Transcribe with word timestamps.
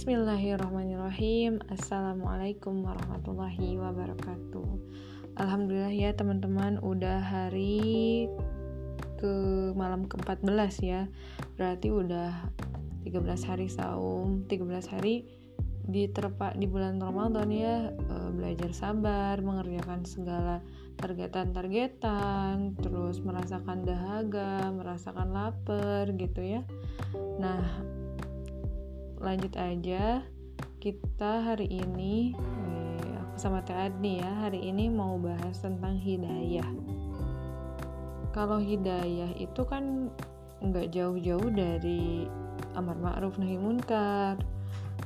Bismillahirrahmanirrahim. 0.00 1.60
Assalamualaikum 1.68 2.88
warahmatullahi 2.88 3.76
wabarakatuh. 3.76 4.68
Alhamdulillah 5.36 5.92
ya 5.92 6.16
teman-teman 6.16 6.80
Udah 6.80 7.20
hari 7.20 8.24
ke 9.20 9.32
malam 9.76 10.08
ke-14 10.08 10.72
ya. 10.80 11.04
Berarti 11.60 11.92
udah 11.92 12.32
13 13.04 13.12
hari 13.44 13.68
saum 13.68 14.48
13 14.48 14.88
hari 14.88 15.28
diterpa 15.84 16.56
di 16.56 16.64
bulan 16.64 16.96
Ramadan 16.96 17.52
ya. 17.52 17.92
E, 17.92 18.32
Belajar 18.32 18.72
sabar 18.72 19.36
Mengerjakan 19.44 20.08
segala 20.08 20.64
targetan-targetan 20.96 22.72
Terus 22.80 23.20
merasakan 23.20 23.84
dahaga 23.84 24.64
Merasakan 24.72 25.28
lapar 25.36 26.08
gitu 26.16 26.40
ya. 26.40 26.64
Nah 27.36 27.99
lanjut 29.20 29.52
aja. 29.60 30.24
Kita 30.80 31.44
hari 31.44 31.68
ini 31.68 32.32
eh, 32.32 33.12
aku 33.20 33.36
sama 33.36 33.60
Teh 33.60 33.76
Adni 33.76 34.16
ya 34.16 34.32
hari 34.48 34.64
ini 34.64 34.88
mau 34.88 35.20
bahas 35.20 35.60
tentang 35.60 36.00
hidayah. 36.00 36.66
Kalau 38.32 38.56
hidayah 38.56 39.28
itu 39.36 39.60
kan 39.68 40.08
nggak 40.64 40.92
jauh-jauh 40.96 41.52
dari 41.52 42.24
amar 42.72 42.96
ma'ruf 42.96 43.36
nahi 43.36 43.60
munkar 43.60 44.40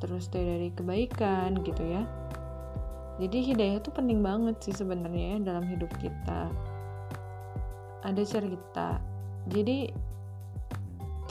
terus 0.00 0.28
dari 0.28 0.68
kebaikan 0.76 1.56
gitu 1.64 1.80
ya. 1.80 2.04
Jadi 3.16 3.38
hidayah 3.54 3.80
itu 3.80 3.88
penting 3.92 4.20
banget 4.20 4.60
sih 4.60 4.76
sebenarnya 4.76 5.36
ya 5.36 5.38
dalam 5.40 5.64
hidup 5.64 5.88
kita. 5.96 6.52
Ada 8.04 8.22
cerita. 8.28 9.00
Jadi 9.48 9.88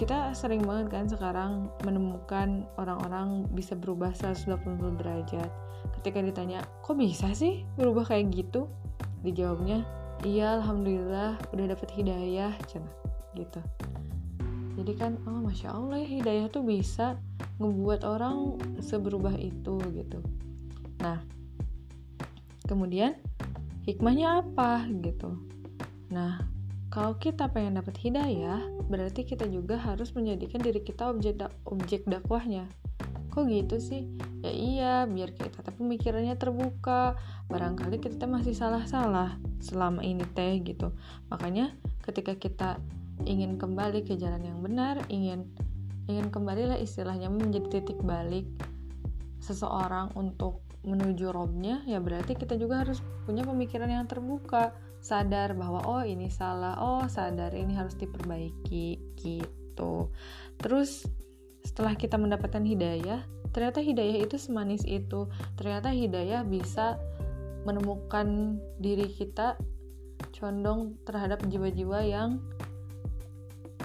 kita 0.01 0.33
sering 0.33 0.65
banget 0.65 0.89
kan 0.89 1.05
sekarang 1.05 1.70
menemukan 1.85 2.65
orang-orang 2.81 3.45
bisa 3.53 3.77
berubah 3.77 4.09
180 4.17 4.98
derajat. 4.98 5.45
Ketika 6.01 6.26
ditanya 6.26 6.65
kok 6.81 6.98
bisa 6.98 7.29
sih 7.37 7.62
berubah 7.77 8.09
kayak 8.09 8.34
gitu? 8.34 8.65
Dijawabnya 9.21 9.85
iya 10.26 10.57
alhamdulillah 10.57 11.37
udah 11.53 11.65
dapet 11.70 11.93
hidayah 11.93 12.49
cina 12.65 12.89
gitu. 13.37 13.61
Jadi 14.81 14.98
kan 14.98 15.21
oh 15.29 15.37
masya 15.45 15.70
allah 15.70 16.01
ya 16.01 16.09
hidayah 16.17 16.49
tuh 16.49 16.65
bisa 16.65 17.21
ngebuat 17.61 18.01
orang 18.01 18.57
seberubah 18.81 19.37
itu 19.37 19.77
gitu. 19.93 20.17
Nah 20.98 21.21
kemudian 22.65 23.21
hikmahnya 23.85 24.41
apa 24.41 24.89
gitu. 25.05 25.37
Nah 26.09 26.41
kalau 26.91 27.15
kita 27.15 27.47
pengen 27.47 27.79
dapat 27.79 27.95
hidayah, 28.03 28.59
berarti 28.91 29.23
kita 29.23 29.47
juga 29.47 29.79
harus 29.79 30.11
menjadikan 30.11 30.59
diri 30.59 30.84
kita 30.84 31.07
objek 31.07 31.39
da 31.39 31.48
objek 31.63 32.03
dakwahnya. 32.03 32.67
Kok 33.31 33.48
gitu 33.48 33.79
sih? 33.79 34.11
Ya 34.43 34.51
iya, 34.51 34.93
biar 35.07 35.31
kita 35.31 35.63
tapi 35.63 35.79
pemikirannya 35.79 36.35
terbuka. 36.35 37.15
Barangkali 37.48 37.95
kita 38.03 38.27
masih 38.27 38.51
salah-salah 38.51 39.39
selama 39.63 40.03
ini 40.03 40.27
teh 40.35 40.59
gitu. 40.67 40.91
Makanya 41.31 41.71
ketika 42.03 42.35
kita 42.35 42.70
ingin 43.23 43.55
kembali 43.55 44.03
ke 44.03 44.20
jalan 44.20 44.43
yang 44.43 44.59
benar, 44.59 44.99
ingin 45.07 45.48
ingin 46.11 46.27
kembali 46.27 46.76
lah 46.76 46.79
istilahnya 46.81 47.31
menjadi 47.31 47.79
titik 47.79 48.03
balik 48.03 48.43
seseorang 49.39 50.11
untuk 50.20 50.59
menuju 50.82 51.29
robnya, 51.29 51.85
ya 51.85 52.01
berarti 52.01 52.34
kita 52.34 52.57
juga 52.57 52.82
harus 52.82 52.99
punya 53.26 53.46
pemikiran 53.46 53.90
yang 53.90 54.10
terbuka 54.10 54.74
sadar 55.01 55.57
bahwa 55.57 55.82
oh 55.85 56.05
ini 56.05 56.29
salah 56.29 56.77
oh 56.77 57.05
sadar 57.10 57.54
ini 57.57 57.73
harus 57.73 57.98
diperbaiki 57.98 59.18
gitu. 59.18 60.10
Terus 60.57 61.05
setelah 61.62 61.93
kita 61.93 62.18
mendapatkan 62.18 62.65
hidayah 62.65 63.21
ternyata 63.51 63.84
hidayah 63.84 64.25
itu 64.25 64.41
semanis 64.41 64.81
itu. 64.88 65.29
Ternyata 65.59 65.94
hidayah 65.94 66.41
bisa 66.47 66.97
menemukan 67.67 68.57
diri 68.81 69.05
kita 69.05 69.59
condong 70.34 70.97
terhadap 71.05 71.45
jiwa-jiwa 71.45 72.00
yang 72.01 72.41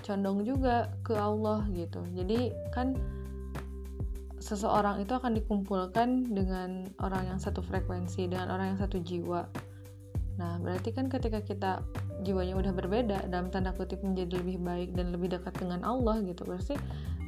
condong 0.00 0.47
juga 0.47 0.94
ke 1.03 1.12
Allah 1.12 1.66
gitu. 1.75 2.00
Jadi 2.15 2.54
kan 2.72 2.97
seseorang 4.46 5.02
itu 5.02 5.10
akan 5.10 5.34
dikumpulkan 5.34 6.30
dengan 6.30 6.86
orang 7.02 7.34
yang 7.34 7.38
satu 7.42 7.58
frekuensi 7.66 8.30
dengan 8.30 8.54
orang 8.54 8.74
yang 8.74 8.78
satu 8.78 9.02
jiwa 9.02 9.50
Nah, 10.36 10.60
berarti 10.60 10.92
kan 10.92 11.08
ketika 11.08 11.40
kita 11.40 11.80
jiwanya 12.20 12.60
udah 12.60 12.72
berbeda 12.76 13.18
dalam 13.32 13.48
tanda 13.48 13.72
kutip 13.72 14.04
menjadi 14.04 14.40
lebih 14.40 14.60
baik 14.60 14.90
dan 14.92 15.12
lebih 15.12 15.32
dekat 15.32 15.56
dengan 15.56 15.80
Allah 15.80 16.20
gitu, 16.24 16.44
berarti 16.44 16.76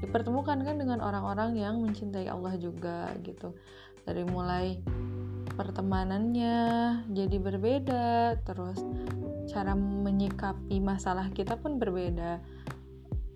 dipertemukan 0.04 0.60
kan 0.60 0.76
dengan 0.76 1.00
orang-orang 1.00 1.56
yang 1.56 1.80
mencintai 1.80 2.28
Allah 2.28 2.54
juga 2.60 3.08
gitu. 3.24 3.56
Dari 4.04 4.24
mulai 4.28 4.80
pertemanannya 5.56 6.56
jadi 7.12 7.36
berbeda, 7.40 8.40
terus 8.44 8.84
cara 9.48 9.72
menyikapi 9.76 10.76
masalah 10.76 11.32
kita 11.32 11.56
pun 11.56 11.80
berbeda. 11.80 12.44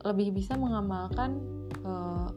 Lebih 0.05 0.37
bisa 0.37 0.53
mengamalkan 0.61 1.41
uh, 1.83 2.31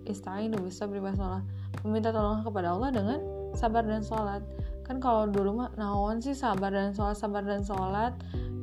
bisa 0.61 0.89
beri 0.89 1.01
masalah 1.01 1.41
meminta 1.85 2.09
tolong 2.09 2.41
kepada 2.41 2.73
Allah 2.73 2.89
dengan 2.94 3.19
sabar 3.56 3.85
dan 3.85 4.01
sholat. 4.01 4.41
Kan 4.85 5.01
kalau 5.01 5.25
dulu 5.25 5.66
mah 5.66 5.72
naon 5.79 6.22
sih 6.22 6.38
sabar 6.38 6.69
dan 6.69 6.94
sholat 6.94 7.17
sabar 7.17 7.41
dan 7.41 7.66
sholat? 7.66 8.13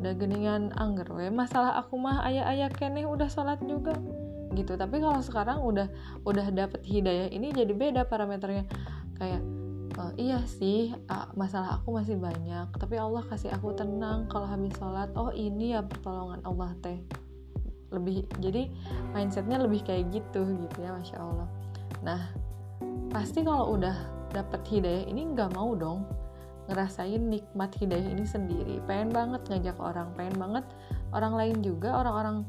Udah 0.02 0.14
geningan 0.18 0.74
angger 0.74 1.06
we 1.14 1.30
masalah 1.30 1.78
aku 1.78 1.94
mah 1.94 2.26
ayah 2.26 2.50
ayah 2.50 2.70
keneh 2.70 3.06
udah 3.06 3.30
sholat 3.30 3.58
juga. 3.62 3.94
Gitu. 4.52 4.76
Tapi 4.76 5.00
kalau 5.00 5.22
sekarang 5.24 5.64
udah 5.64 5.88
udah 6.28 6.46
dapet 6.52 6.82
hidayah 6.84 7.30
ini 7.30 7.54
jadi 7.54 7.72
beda 7.72 8.02
parameternya. 8.06 8.66
Kayak 9.16 9.42
uh, 9.98 10.12
iya 10.18 10.42
sih 10.46 10.92
masalah 11.38 11.78
aku 11.80 11.94
masih 11.94 12.18
banyak 12.18 12.68
tapi 12.76 12.98
Allah 12.98 13.22
kasih 13.26 13.54
aku 13.54 13.74
tenang 13.74 14.26
kalau 14.26 14.46
habis 14.46 14.74
sholat. 14.76 15.10
Oh 15.14 15.30
ini 15.30 15.74
ya 15.74 15.82
pertolongan 15.86 16.42
Allah 16.44 16.74
teh 16.82 17.21
lebih 17.92 18.24
jadi 18.40 18.72
mindsetnya 19.12 19.60
lebih 19.60 19.84
kayak 19.84 20.08
gitu 20.10 20.42
gitu 20.58 20.78
ya 20.80 20.90
masya 20.96 21.16
Allah. 21.20 21.48
Nah 22.02 22.20
pasti 23.12 23.44
kalau 23.44 23.76
udah 23.76 23.94
dapat 24.32 24.64
hidayah 24.66 25.04
ini 25.06 25.36
nggak 25.36 25.52
mau 25.52 25.76
dong 25.76 26.08
ngerasain 26.72 27.20
nikmat 27.20 27.70
hidayah 27.76 28.08
ini 28.16 28.24
sendiri. 28.24 28.80
Pengen 28.88 29.12
banget 29.12 29.44
ngajak 29.46 29.76
orang 29.76 30.08
pengen 30.16 30.36
banget 30.40 30.64
orang 31.12 31.34
lain 31.36 31.56
juga 31.60 32.00
orang-orang 32.00 32.48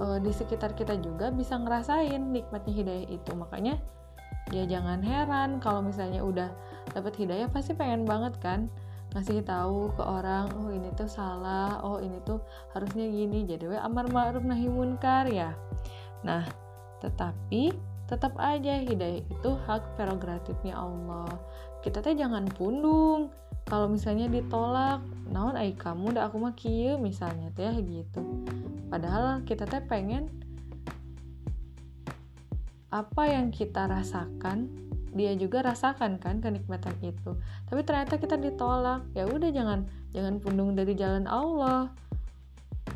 uh, 0.00 0.16
di 0.18 0.32
sekitar 0.32 0.72
kita 0.72 0.96
juga 0.98 1.28
bisa 1.28 1.60
ngerasain 1.60 2.32
nikmatnya 2.32 2.72
hidayah 2.72 3.06
itu. 3.12 3.30
Makanya 3.36 3.76
ya 4.48 4.64
jangan 4.64 5.04
heran 5.04 5.60
kalau 5.60 5.84
misalnya 5.84 6.24
udah 6.24 6.48
dapat 6.96 7.12
hidayah 7.20 7.52
pasti 7.52 7.76
pengen 7.76 8.08
banget 8.08 8.32
kan 8.40 8.72
ngasih 9.16 9.40
tahu 9.40 9.88
ke 9.96 10.02
orang 10.04 10.52
oh 10.60 10.68
ini 10.68 10.92
tuh 10.92 11.08
salah 11.08 11.80
oh 11.80 11.98
ini 12.00 12.20
tuh 12.24 12.44
harusnya 12.76 13.08
gini. 13.08 13.48
Jadi 13.48 13.64
we 13.70 13.78
amar 13.80 14.08
ma'ruf 14.12 14.44
nahi 14.44 14.68
munkar 14.68 15.28
ya. 15.28 15.56
Nah 16.24 16.44
tetapi 17.00 17.72
tetap 18.08 18.36
aja 18.40 18.80
hidayah 18.80 19.20
itu 19.20 19.50
hak 19.68 19.96
prerogatifnya 19.96 20.76
Allah. 20.76 21.28
Kita 21.84 22.00
teh 22.00 22.16
jangan 22.16 22.48
pundung 22.48 23.32
kalau 23.68 23.88
misalnya 23.88 24.32
ditolak 24.32 25.04
naon 25.28 25.56
ai 25.56 25.76
kamu 25.76 26.16
udah 26.16 26.32
aku 26.32 26.36
mah 26.40 26.56
kieu 26.56 26.96
misalnya 26.96 27.52
teh 27.52 27.72
gitu. 27.84 28.24
Padahal 28.88 29.44
kita 29.44 29.68
teh 29.68 29.84
pengen 29.84 30.32
apa 32.88 33.28
yang 33.28 33.52
kita 33.52 33.84
rasakan 33.84 34.72
dia 35.18 35.34
juga 35.34 35.66
rasakan 35.66 36.22
kan 36.22 36.38
kenikmatan 36.38 36.94
itu. 37.02 37.34
Tapi 37.66 37.82
ternyata 37.82 38.22
kita 38.22 38.38
ditolak. 38.38 39.02
Ya 39.18 39.26
udah 39.26 39.50
jangan 39.50 39.90
jangan 40.14 40.38
pundung 40.38 40.78
dari 40.78 40.94
jalan 40.94 41.26
Allah. 41.26 41.90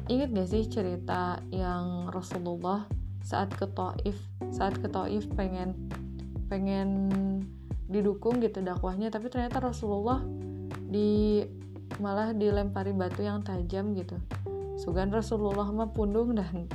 Ingat 0.06 0.30
gak 0.30 0.48
sih 0.48 0.64
cerita 0.70 1.42
yang 1.50 2.14
Rasulullah 2.14 2.86
saat 3.22 3.54
ke 3.54 3.66
Taif 3.70 4.18
saat 4.50 4.74
ke 4.78 4.90
Taif 4.90 5.30
pengen 5.38 5.74
pengen 6.50 7.10
didukung 7.86 8.42
gitu 8.42 8.58
dakwahnya 8.64 9.14
tapi 9.14 9.30
ternyata 9.30 9.62
Rasulullah 9.62 10.18
di 10.90 11.42
malah 12.02 12.34
dilempari 12.34 12.90
batu 12.96 13.22
yang 13.22 13.44
tajam 13.44 13.92
gitu. 13.94 14.16
Sugan 14.80 15.12
Rasulullah 15.12 15.68
mah 15.70 15.92
pundung 15.92 16.34
dan 16.34 16.66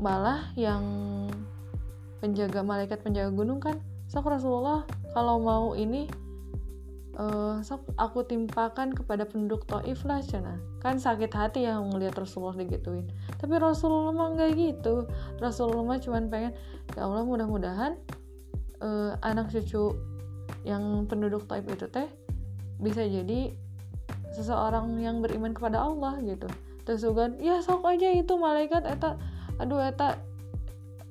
malah 0.00 0.48
yang 0.56 0.82
penjaga 2.20 2.60
malaikat 2.60 3.00
penjaga 3.00 3.32
gunung 3.32 3.58
kan. 3.58 3.80
Sok 4.06 4.28
Rasulullah 4.30 4.84
kalau 5.16 5.40
mau 5.42 5.72
ini 5.74 6.06
uh, 7.16 7.58
sok 7.64 7.94
aku 7.98 8.22
timpakan 8.26 8.94
kepada 8.94 9.26
penduduk 9.26 9.66
Taif 9.66 10.02
lah 10.06 10.22
cina 10.22 10.60
kan 10.80 10.96
sakit 10.96 11.30
hati 11.32 11.68
yang 11.68 11.90
ngelihat 11.92 12.16
Rasulullah 12.16 12.56
digituin. 12.56 13.08
Tapi 13.36 13.54
Rasulullah 13.60 14.12
mah 14.14 14.28
nggak 14.36 14.50
gitu. 14.56 15.08
Rasulullah 15.40 15.96
mah 15.96 15.98
cuman 16.00 16.30
pengen 16.32 16.52
ya 16.96 17.04
Allah 17.04 17.24
mudah-mudahan 17.24 18.00
uh, 18.80 19.16
anak 19.20 19.52
cucu 19.52 19.96
yang 20.64 21.08
penduduk 21.08 21.44
Taif 21.48 21.64
itu 21.68 21.86
teh 21.88 22.08
bisa 22.80 23.04
jadi 23.04 23.52
seseorang 24.32 24.96
yang 25.00 25.20
beriman 25.20 25.52
kepada 25.52 25.84
Allah 25.84 26.16
gitu. 26.24 26.48
Terus 26.88 27.00
juga 27.04 27.30
ya 27.38 27.60
sok 27.60 27.84
aja 27.86 28.08
itu 28.10 28.34
malaikat 28.40 28.88
eta 28.88 29.20
aduh 29.60 29.84
eta 29.84 30.16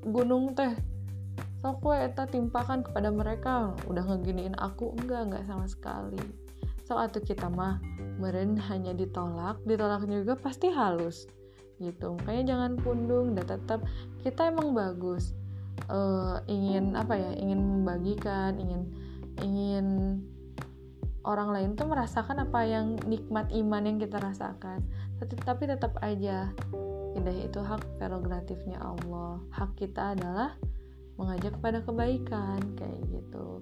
gunung 0.02 0.58
teh 0.58 0.74
so 1.60 1.76
kue 1.84 1.96
eta 1.96 2.24
timpakan 2.26 2.84
kepada 2.84 3.12
mereka. 3.12 3.76
Udah 3.88 4.04
ngeginiin 4.08 4.56
aku? 4.56 4.96
Enggak 5.00 5.30
enggak 5.30 5.44
sama 5.48 5.66
sekali. 5.68 6.20
So 6.88 6.98
atau 6.98 7.22
kita 7.22 7.52
mah 7.52 7.78
meren 8.18 8.58
hanya 8.58 8.98
ditolak 8.98 9.62
ditolak 9.68 10.08
juga 10.10 10.34
pasti 10.40 10.72
halus. 10.72 11.30
Gitu. 11.80 12.18
Makanya 12.24 12.56
jangan 12.56 12.72
pundung 12.80 13.38
dan 13.38 13.46
tetap 13.46 13.84
kita 14.26 14.50
emang 14.50 14.74
bagus. 14.74 15.36
Uh, 15.88 16.44
ingin 16.52 16.94
apa 16.94 17.16
ya 17.16 17.32
ingin 17.40 17.60
membagikan 17.64 18.60
ingin 18.60 18.92
ingin 19.40 19.86
orang 21.24 21.56
lain 21.56 21.70
tuh 21.80 21.88
merasakan 21.88 22.44
apa 22.44 22.68
yang 22.68 23.00
nikmat 23.08 23.48
iman 23.52 23.84
yang 23.86 23.98
kita 24.00 24.20
rasakan. 24.20 24.84
Tapi 25.20 25.64
tetap 25.68 25.94
aja 26.00 26.52
hidayah 27.16 27.44
itu 27.48 27.60
hak 27.60 27.84
prerogatifnya 28.00 28.80
Allah. 28.80 29.44
Hak 29.52 29.76
kita 29.76 30.16
adalah 30.16 30.56
mengajak 31.20 31.60
kepada 31.60 31.84
kebaikan 31.84 32.64
kayak 32.80 33.00
gitu. 33.12 33.60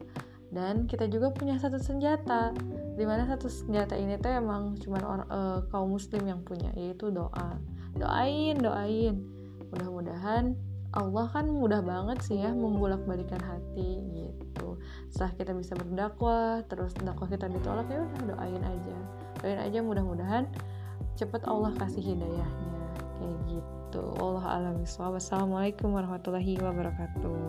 Dan 0.54 0.88
kita 0.88 1.12
juga 1.12 1.34
punya 1.36 1.60
satu 1.60 1.76
senjata 1.76 2.56
di 2.96 3.04
mana 3.04 3.28
satu 3.28 3.52
senjata 3.52 4.00
ini 4.00 4.16
tuh 4.16 4.32
emang 4.32 4.80
cuma 4.80 5.04
orang 5.04 5.28
uh, 5.28 5.60
kaum 5.74 5.92
muslim 5.92 6.24
yang 6.24 6.40
punya 6.46 6.72
yaitu 6.78 7.12
doa. 7.12 7.60
Doain 7.98 8.56
doain. 8.62 9.20
Mudah-mudahan 9.74 10.56
Allah 10.96 11.28
kan 11.28 11.52
mudah 11.52 11.84
banget 11.84 12.24
sih 12.24 12.40
ya 12.40 12.56
membulak 12.56 13.04
balikan 13.04 13.44
hati 13.44 14.00
gitu. 14.16 14.80
Setelah 15.12 15.34
kita 15.36 15.52
bisa 15.52 15.74
berdakwah 15.76 16.64
terus 16.72 16.96
dakwah 16.96 17.28
kita 17.28 17.52
ditolak 17.52 17.90
ya 17.92 18.08
udah 18.08 18.24
doain 18.32 18.64
aja. 18.64 18.98
Doain 19.44 19.60
aja 19.60 19.80
mudah-mudahan 19.84 20.48
cepet 21.20 21.44
Allah 21.44 21.76
kasih 21.76 22.16
hidayahnya 22.16 22.80
kayak 23.20 23.38
gitu. 23.52 24.04
Allah 24.16 24.46
alam 24.48 24.76
Wassalamualaikum 24.88 25.92
warahmatullahi 25.92 26.56
wabarakatuh 26.56 27.47